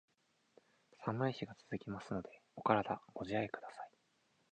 [0.97, 3.91] 寒い日が続きますので、お体ご自愛下さい。